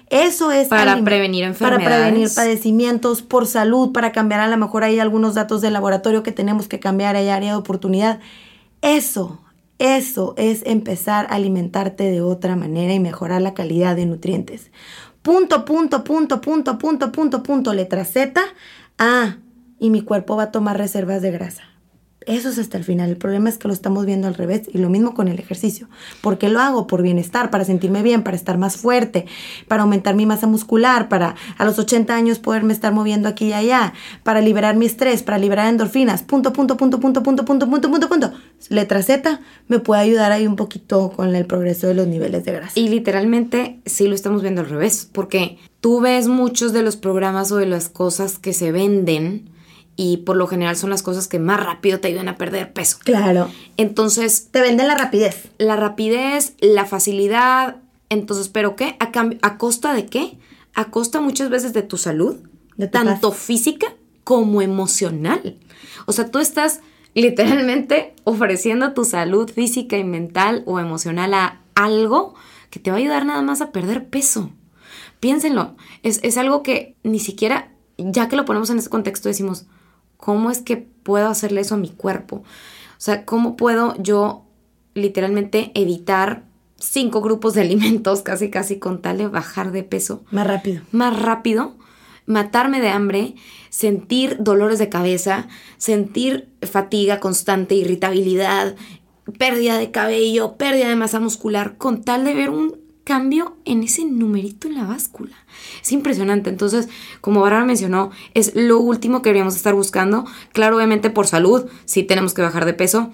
[0.10, 1.84] Eso es para prevenir enfermedades.
[1.84, 6.21] Para prevenir padecimientos, por salud, para cambiar a lo mejor hay algunos datos de laboratorio
[6.21, 8.19] que tenemos que cambiar, hay área de oportunidad.
[8.82, 9.39] Eso,
[9.79, 14.71] eso es empezar a alimentarte de otra manera y mejorar la calidad de nutrientes.
[15.23, 18.39] Punto, punto, punto, punto, punto, punto, punto, letra Z.
[18.99, 19.38] Ah,
[19.79, 21.63] y mi cuerpo va a tomar reservas de grasa.
[22.26, 23.10] Eso es hasta el final.
[23.10, 25.88] El problema es que lo estamos viendo al revés y lo mismo con el ejercicio.
[26.22, 26.88] ¿Por qué lo hago?
[26.88, 29.26] Por bienestar, para sentirme bien, para estar más fuerte,
[29.68, 33.54] para aumentar mi masa muscular, para a los 80 años poderme estar moviendo aquí y
[33.54, 36.24] allá, para liberar mi estrés, para liberar endorfinas.
[36.24, 38.34] Punto, punto, punto, punto, punto, punto, punto, punto, punto.
[38.70, 42.54] Letra Z me puede ayudar ahí un poquito con el progreso de los niveles de
[42.54, 42.74] grasa.
[42.76, 47.52] Y literalmente sí lo estamos viendo al revés, porque tú ves muchos de los programas
[47.52, 49.53] o de las cosas que se venden
[49.95, 52.97] y por lo general son las cosas que más rápido te ayudan a perder peso.
[53.03, 53.49] Claro.
[53.77, 54.49] Entonces...
[54.51, 55.49] Te venden la rapidez.
[55.58, 57.77] La rapidez, la facilidad.
[58.10, 58.95] Entonces, ¿pero qué?
[58.99, 60.38] ¿A, ¿A costa de qué?
[60.73, 62.38] A costa muchas veces de tu salud,
[62.91, 65.58] tanto física como emocional.
[66.06, 66.82] O sea, tú estás
[67.13, 72.34] literalmente ofreciendo tu salud física y mental o emocional a algo
[72.69, 74.49] que te va a ayudar nada más a perder peso.
[75.19, 79.67] Piénsenlo, es, es algo que ni siquiera, ya que lo ponemos en ese contexto, decimos,
[80.24, 82.38] ¿Cómo es que puedo hacerle eso a mi cuerpo?
[82.38, 82.44] O
[82.96, 84.46] sea, ¿cómo puedo yo
[84.94, 86.46] literalmente evitar
[86.80, 90.24] cinco grupos de alimentos casi casi con tal de bajar de peso?
[90.32, 90.82] Más rápido.
[90.94, 91.76] Más rápido,
[92.26, 93.36] matarme de hambre,
[93.70, 98.78] sentir dolores de cabeza, sentir fatiga constante, irritabilidad,
[99.38, 104.06] pérdida de cabello, pérdida de masa muscular, con tal de ver un cambio en ese
[104.06, 105.36] numerito en la báscula.
[105.82, 106.50] Es impresionante.
[106.50, 106.89] Entonces,
[107.22, 110.26] como Bárbara mencionó, es lo último que deberíamos estar buscando.
[110.52, 113.12] Claro, obviamente por salud, si tenemos que bajar de peso.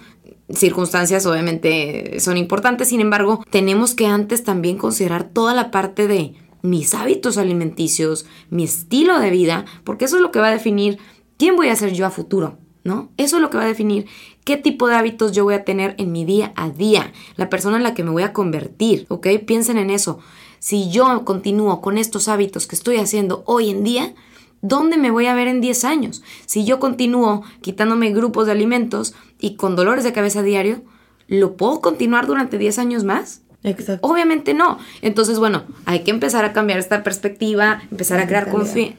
[0.48, 6.34] Circunstancias obviamente son importantes, sin embargo, tenemos que antes también considerar toda la parte de
[6.62, 10.98] mis hábitos alimenticios, mi estilo de vida, porque eso es lo que va a definir
[11.38, 12.58] quién voy a ser yo a futuro.
[12.90, 13.08] ¿No?
[13.16, 14.06] Eso es lo que va a definir
[14.44, 17.76] qué tipo de hábitos yo voy a tener en mi día a día, la persona
[17.76, 19.28] en la que me voy a convertir, ¿ok?
[19.46, 20.18] Piensen en eso.
[20.58, 24.12] Si yo continúo con estos hábitos que estoy haciendo hoy en día,
[24.60, 26.22] ¿dónde me voy a ver en 10 años?
[26.46, 30.82] Si yo continúo quitándome grupos de alimentos y con dolores de cabeza diario,
[31.28, 33.42] ¿lo puedo continuar durante 10 años más?
[33.62, 34.06] Exacto.
[34.06, 34.78] Obviamente no.
[35.00, 38.50] Entonces, bueno, hay que empezar a cambiar esta perspectiva, empezar a crear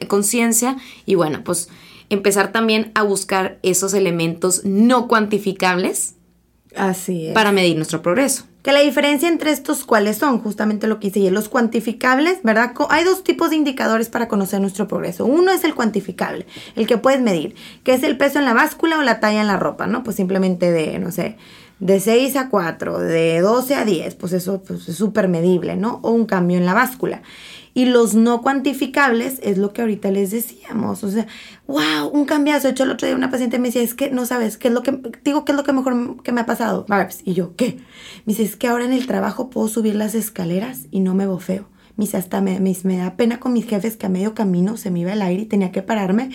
[0.08, 1.68] conciencia y bueno, pues
[2.14, 6.14] empezar también a buscar esos elementos no cuantificables.
[6.76, 7.34] Así es.
[7.34, 8.44] Para medir nuestro progreso.
[8.62, 12.72] Que la diferencia entre estos cuáles son, justamente lo que hice y los cuantificables, ¿verdad?
[12.90, 15.26] Hay dos tipos de indicadores para conocer nuestro progreso.
[15.26, 16.46] Uno es el cuantificable,
[16.76, 19.48] el que puedes medir, que es el peso en la báscula o la talla en
[19.48, 20.04] la ropa, ¿no?
[20.04, 21.36] Pues simplemente de, no sé,
[21.80, 25.98] de 6 a 4, de 12 a 10, pues eso pues, es súper medible, ¿no?
[26.02, 27.22] O un cambio en la báscula.
[27.74, 31.02] Y los no cuantificables es lo que ahorita les decíamos.
[31.04, 31.26] O sea,
[31.66, 32.68] wow, un cambiazo.
[32.68, 34.74] De hecho, el otro día una paciente me decía, es que no sabes, ¿qué es
[34.74, 36.84] lo que, digo, qué es lo que mejor que me ha pasado?
[37.24, 37.78] Y yo, ¿qué?
[38.26, 41.26] Me dice, es que ahora en el trabajo puedo subir las escaleras y no me
[41.26, 44.90] bofeo mis hasta me, me, da pena con mis jefes que a medio camino se
[44.90, 46.30] me iba el aire y tenía que pararme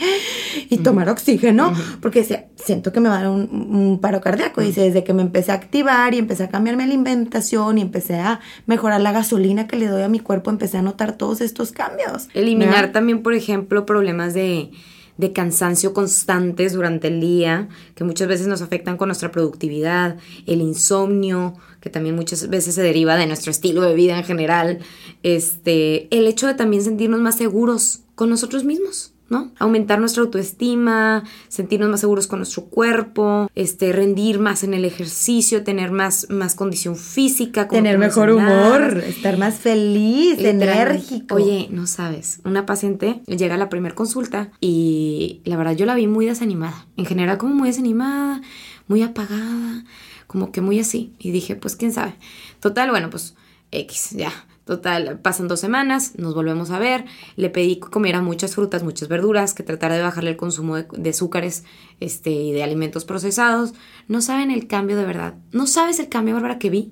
[0.69, 4.61] y tomar oxígeno porque decía, siento que me va a dar un, paro cardíaco.
[4.61, 8.15] Dice, desde que me empecé a activar y empecé a cambiarme la alimentación y empecé
[8.15, 11.71] a mejorar la gasolina que le doy a mi cuerpo, empecé a notar todos estos
[11.71, 12.27] cambios.
[12.33, 14.71] Eliminar también, por ejemplo, problemas de
[15.17, 20.61] de cansancio constantes durante el día, que muchas veces nos afectan con nuestra productividad, el
[20.61, 24.79] insomnio, que también muchas veces se deriva de nuestro estilo de vida en general,
[25.23, 29.13] este, el hecho de también sentirnos más seguros con nosotros mismos.
[29.29, 29.51] ¿No?
[29.59, 35.63] Aumentar nuestra autoestima, sentirnos más seguros con nuestro cuerpo, este, rendir más en el ejercicio,
[35.63, 37.67] tener más, más condición física.
[37.67, 41.35] Tener mejor humor, estar más feliz, enérgico.
[41.35, 45.95] Oye, no sabes, una paciente llega a la primera consulta y la verdad yo la
[45.95, 46.87] vi muy desanimada.
[46.95, 48.41] En general como muy desanimada,
[48.87, 49.83] muy apagada,
[50.27, 51.13] como que muy así.
[51.19, 52.15] Y dije, pues quién sabe.
[52.59, 53.35] Total, bueno, pues
[53.71, 54.31] X, ya
[54.67, 57.05] Total, pasan dos semanas, nos volvemos a ver,
[57.37, 60.85] le pedí que comiera muchas frutas, muchas verduras, que tratara de bajarle el consumo de,
[60.91, 61.63] de, azúcares
[62.01, 63.73] este, y de alimentos procesados.
[64.09, 65.35] No saben el cambio de verdad.
[65.53, 66.91] No sabes el cambio, Bárbara, que vi,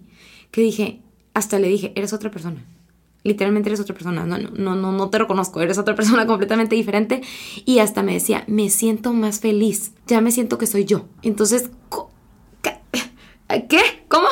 [0.51, 1.01] que dije,
[1.33, 2.65] hasta le dije, eres otra persona.
[3.25, 7.23] Literalmente eres otra persona, no, no, no, no te reconozco, eres otra persona completamente diferente.
[7.65, 11.07] Y hasta me decía, me siento más feliz, ya me siento que soy yo.
[11.23, 11.71] Entonces,
[13.67, 13.81] ¿qué?
[14.07, 14.29] ¿Cómo?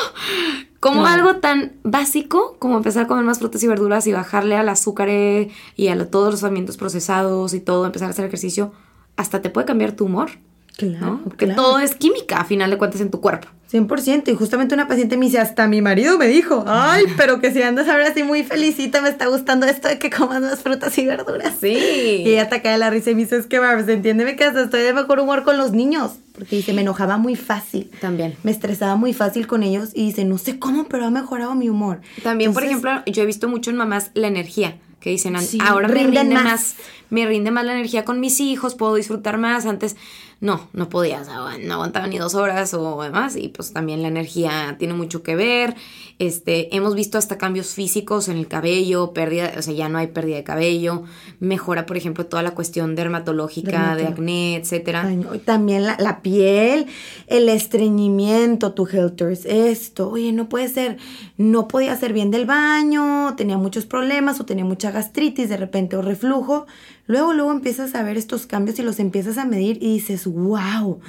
[0.84, 4.68] Como algo tan básico como empezar a comer más frutas y verduras y bajarle al
[4.68, 8.70] azúcar y a todos los alimentos procesados y todo, empezar a hacer ejercicio,
[9.16, 10.32] hasta te puede cambiar tu humor.
[10.76, 11.20] Claro.
[11.24, 13.48] Porque todo es química, a final de cuentas, en tu cuerpo.
[13.74, 14.28] 100%.
[14.28, 17.62] Y justamente una paciente me dice, hasta mi marido me dijo, ay, pero que si
[17.62, 21.06] andas ahora así muy felicita, me está gustando esto de que comas más frutas y
[21.06, 21.54] verduras.
[21.60, 21.76] Sí.
[22.24, 24.62] Y ella te cae la risa y me dice, es que, Barbs, entiéndeme que hasta
[24.62, 26.12] estoy de mejor humor con los niños.
[26.34, 27.90] Porque dice, me enojaba muy fácil.
[28.00, 28.36] También.
[28.42, 31.68] Me estresaba muy fácil con ellos y dice, no sé cómo, pero ha mejorado mi
[31.68, 32.00] humor.
[32.22, 35.94] También, por ejemplo, yo he visto mucho en mamás la energía que dicen, ahora me
[35.94, 36.44] rinde más.
[36.44, 36.76] más.
[37.10, 39.66] me rinde más la energía con mis hijos, puedo disfrutar más.
[39.66, 39.96] Antes
[40.44, 41.22] no, no podía,
[41.62, 45.36] no aguantaba ni dos horas o demás y pues también la energía tiene mucho que
[45.36, 45.74] ver.
[46.18, 50.08] Este, hemos visto hasta cambios físicos en el cabello, pérdida, o sea, ya no hay
[50.08, 51.04] pérdida de cabello,
[51.40, 55.10] mejora, por ejemplo, toda la cuestión dermatológica, de acné, etcétera.
[55.46, 56.88] también la, piel,
[57.26, 60.98] el estreñimiento, tu helters, esto, oye, no puede ser,
[61.38, 65.96] no podía hacer bien del baño, tenía muchos problemas o tenía mucha gastritis de repente
[65.96, 66.66] o reflujo.
[67.06, 71.00] Luego, luego empiezas a ver estos cambios y los empiezas a medir y dices, wow,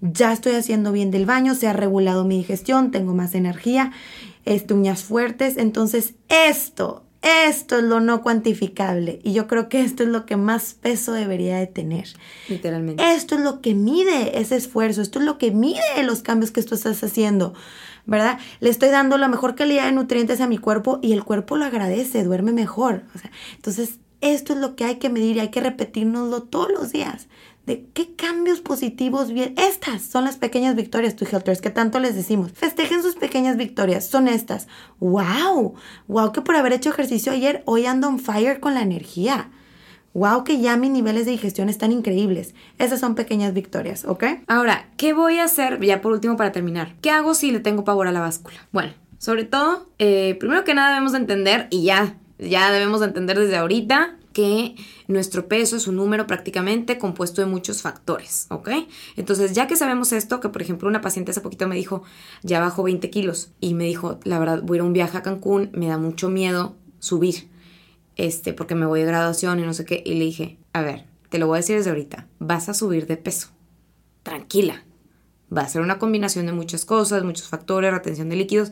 [0.00, 3.92] ya estoy haciendo bien del baño, se ha regulado mi digestión, tengo más energía,
[4.44, 5.56] este, uñas fuertes.
[5.56, 10.36] Entonces, esto, esto es lo no cuantificable y yo creo que esto es lo que
[10.36, 12.08] más peso debería de tener.
[12.48, 13.02] Literalmente.
[13.12, 16.62] Esto es lo que mide ese esfuerzo, esto es lo que mide los cambios que
[16.62, 17.54] tú estás haciendo,
[18.06, 18.38] ¿verdad?
[18.60, 21.64] Le estoy dando la mejor calidad de nutrientes a mi cuerpo y el cuerpo lo
[21.64, 23.02] agradece, duerme mejor.
[23.14, 26.70] O sea, entonces, esto es lo que hay que medir y hay que repetirnoslo todos
[26.70, 27.28] los días.
[27.66, 29.54] De qué cambios positivos bien.
[29.56, 32.52] Estas son las pequeñas victorias, tu Helters, que tanto les decimos.
[32.52, 34.06] Festejen sus pequeñas victorias.
[34.06, 34.66] Son estas.
[34.98, 35.74] ¡Wow!
[36.08, 36.32] ¡Wow!
[36.32, 39.50] Que por haber hecho ejercicio ayer, hoy ando on fire con la energía.
[40.12, 42.54] Wow, que ya mis niveles de digestión están increíbles.
[42.78, 44.24] Esas son pequeñas victorias, ¿ok?
[44.48, 45.80] Ahora, ¿qué voy a hacer?
[45.80, 46.96] Ya por último para terminar.
[47.00, 48.56] ¿Qué hago si le tengo pavor a la báscula?
[48.72, 53.38] Bueno, sobre todo, eh, primero que nada debemos de entender, y ya ya debemos entender
[53.38, 54.76] desde ahorita que
[55.08, 58.70] nuestro peso es un número prácticamente compuesto de muchos factores, ¿ok?
[59.16, 62.02] Entonces, ya que sabemos esto, que por ejemplo una paciente hace poquito me dijo,
[62.42, 65.18] ya bajo 20 kilos, y me dijo, la verdad, voy a ir a un viaje
[65.18, 67.48] a Cancún, me da mucho miedo subir,
[68.16, 71.06] este, porque me voy de graduación y no sé qué, y le dije, a ver,
[71.28, 73.48] te lo voy a decir desde ahorita, vas a subir de peso,
[74.22, 74.84] tranquila,
[75.54, 78.70] va a ser una combinación de muchas cosas, muchos factores, retención de líquidos,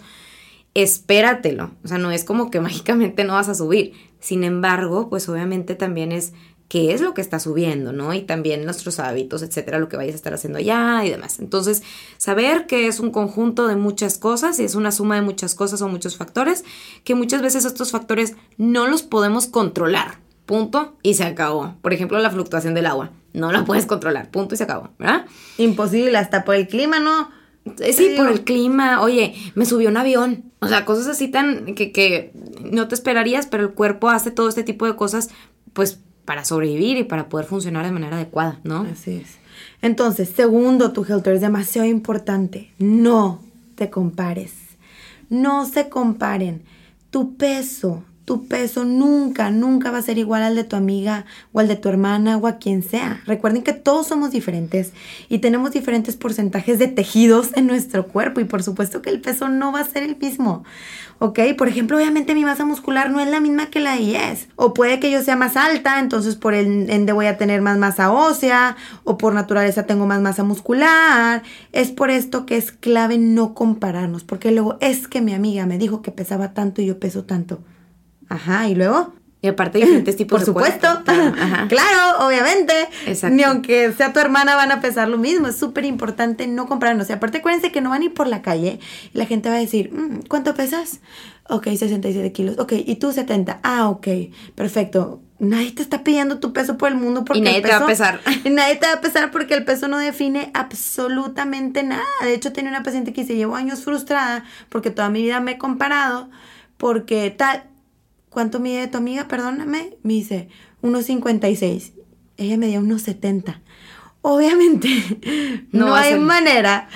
[0.82, 1.72] espératelo.
[1.84, 3.92] O sea, no es como que mágicamente no vas a subir.
[4.20, 6.32] Sin embargo, pues obviamente también es
[6.68, 8.12] qué es lo que está subiendo, ¿no?
[8.12, 11.40] Y también nuestros hábitos, etcétera, lo que vayas a estar haciendo allá y demás.
[11.40, 11.82] Entonces,
[12.18, 15.80] saber que es un conjunto de muchas cosas y es una suma de muchas cosas
[15.80, 16.64] o muchos factores,
[17.04, 20.18] que muchas veces estos factores no los podemos controlar.
[20.44, 21.74] Punto y se acabó.
[21.82, 23.10] Por ejemplo, la fluctuación del agua.
[23.34, 24.30] No la puedes controlar.
[24.30, 25.26] Punto y se acabó, ¿verdad?
[25.58, 27.30] Imposible, hasta por el clima, ¿no?
[27.80, 29.00] Eh, sí, por el clima.
[29.02, 30.44] Oye, me subió un avión.
[30.60, 32.32] O sea, cosas así tan que, que
[32.70, 35.30] no te esperarías, pero el cuerpo hace todo este tipo de cosas,
[35.72, 38.86] pues, para sobrevivir y para poder funcionar de manera adecuada, ¿no?
[38.92, 39.38] Así es.
[39.80, 42.70] Entonces, segundo, tu Helter es demasiado importante.
[42.78, 43.40] No
[43.76, 44.52] te compares.
[45.30, 46.62] No se comparen.
[47.10, 51.60] Tu peso, tu peso nunca, nunca va a ser igual al de tu amiga o
[51.60, 53.22] al de tu hermana o a quien sea.
[53.24, 54.92] Recuerden que todos somos diferentes
[55.30, 59.48] y tenemos diferentes porcentajes de tejidos en nuestro cuerpo y por supuesto que el peso
[59.48, 60.62] no va a ser el mismo.
[61.20, 61.40] ¿Ok?
[61.56, 64.48] Por ejemplo, obviamente mi masa muscular no es la misma que la de IES.
[64.56, 67.78] O puede que yo sea más alta, entonces por el ende voy a tener más
[67.78, 71.42] masa ósea o por naturaleza tengo más masa muscular.
[71.72, 75.78] Es por esto que es clave no compararnos, porque luego es que mi amiga me
[75.78, 77.60] dijo que pesaba tanto y yo peso tanto.
[78.28, 79.14] Ajá, y luego.
[79.40, 80.88] Y aparte diferentes tipos Por supuesto.
[81.68, 82.72] Claro, obviamente.
[83.06, 83.36] Exacto.
[83.36, 85.48] Ni aunque sea tu hermana van a pesar lo mismo.
[85.48, 87.08] Es súper importante no comprarnos.
[87.10, 88.80] Y aparte acuérdense que no van a ir por la calle
[89.12, 91.00] y la gente va a decir, mm, ¿cuánto pesas?
[91.48, 92.58] Ok, 67 kilos.
[92.58, 93.60] Ok, ¿y tú 70?
[93.62, 94.08] Ah, ok,
[94.54, 95.22] perfecto.
[95.38, 97.86] Nadie te está pidiendo tu peso por el mundo porque y nadie te va a
[97.86, 98.20] pesar.
[98.44, 102.04] Y nadie te va a pesar porque el peso no define absolutamente nada.
[102.22, 105.52] De hecho, tenía una paciente que se llevó años frustrada porque toda mi vida me
[105.52, 106.28] he comparado
[106.76, 107.64] porque tal
[108.30, 109.28] ¿cuánto mide tu amiga?
[109.28, 109.96] Perdóname.
[110.02, 110.48] Me dice,
[110.82, 111.92] 1,56.
[112.36, 113.60] Ella medía 1,70.
[114.22, 114.88] Obviamente,
[115.72, 116.88] no, hay manera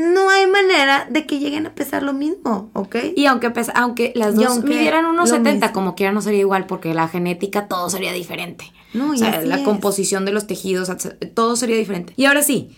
[0.00, 2.96] no hay manera de que lleguen a pesar lo mismo, ¿ok?
[3.16, 5.72] Y aunque, pesa, aunque las dos aunque midieran unos lo 70, mismo.
[5.72, 8.72] como quiera no sería igual, porque la genética todo sería diferente.
[8.94, 9.62] No, o y sea, así la es.
[9.62, 10.90] composición de los tejidos,
[11.34, 12.14] todo sería diferente.
[12.16, 12.70] Y ahora sí,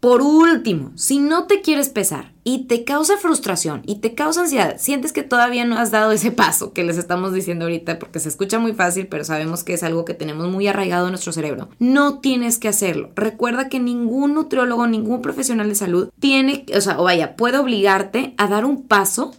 [0.00, 4.76] por último, si no te quieres pesar y te causa frustración y te causa ansiedad,
[4.78, 8.28] sientes que todavía no has dado ese paso que les estamos diciendo ahorita, porque se
[8.28, 11.68] escucha muy fácil, pero sabemos que es algo que tenemos muy arraigado en nuestro cerebro.
[11.80, 13.10] No tienes que hacerlo.
[13.16, 18.34] Recuerda que ningún nutriólogo, ningún profesional de salud tiene, o sea, o vaya, puede obligarte
[18.36, 19.32] a dar un paso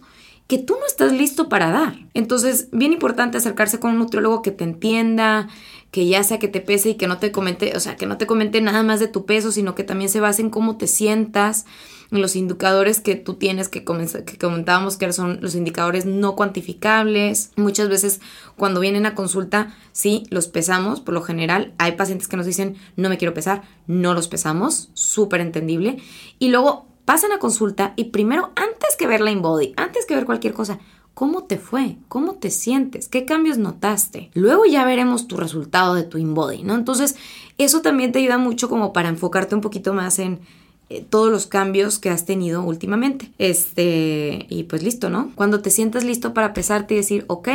[0.50, 1.94] que tú no estás listo para dar.
[2.12, 5.48] Entonces, bien importante acercarse con un nutriólogo que te entienda,
[5.90, 8.16] que ya sea que te pese y que no te comente, o sea, que no
[8.16, 10.86] te comente nada más de tu peso, sino que también se base en cómo te
[10.86, 11.66] sientas,
[12.10, 17.52] en los indicadores que tú tienes, que, que comentábamos que son los indicadores no cuantificables.
[17.56, 18.20] Muchas veces
[18.56, 21.72] cuando vienen a consulta, sí, los pesamos, por lo general.
[21.78, 25.98] Hay pacientes que nos dicen, no me quiero pesar, no los pesamos, súper entendible.
[26.38, 30.26] Y luego pasan a consulta y primero, antes que ver la InBody, antes que ver
[30.26, 30.78] cualquier cosa,
[31.20, 31.98] ¿cómo te fue?
[32.08, 33.06] ¿Cómo te sientes?
[33.06, 34.30] ¿Qué cambios notaste?
[34.32, 36.74] Luego ya veremos tu resultado de tu InBody, ¿no?
[36.74, 37.14] Entonces,
[37.58, 40.40] eso también te ayuda mucho como para enfocarte un poquito más en
[40.88, 43.32] eh, todos los cambios que has tenido últimamente.
[43.36, 45.30] Este, y pues listo, ¿no?
[45.34, 47.50] Cuando te sientas listo para pesarte y decir, ok,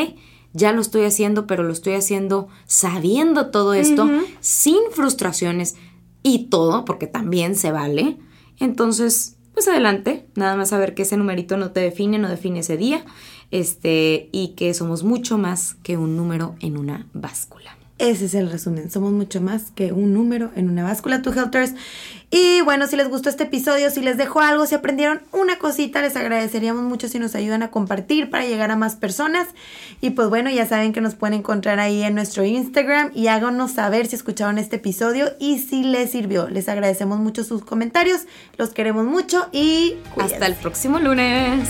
[0.53, 4.07] ya lo estoy haciendo, pero lo estoy haciendo sabiendo todo esto,
[4.41, 5.73] sin frustraciones
[6.21, 8.19] y todo, porque también se vale.
[8.59, 12.75] Entonces, pues adelante, nada más saber que ese numerito no te define, no define ese
[12.75, 13.05] día,
[13.51, 17.75] este, y que somos mucho más que un número en una báscula.
[17.97, 18.91] Ese es el resumen.
[18.91, 21.73] Somos mucho más que un número en una báscula, tu Helters.
[22.29, 26.01] Y bueno, si les gustó este episodio, si les dejó algo, si aprendieron una cosita,
[26.01, 29.47] les agradeceríamos mucho si nos ayudan a compartir para llegar a más personas.
[30.01, 33.71] Y pues bueno, ya saben que nos pueden encontrar ahí en nuestro Instagram y háganos
[33.71, 36.49] saber si escucharon este episodio y si les sirvió.
[36.49, 38.23] Les agradecemos mucho sus comentarios,
[38.57, 41.69] los queremos mucho y Hasta el próximo lunes.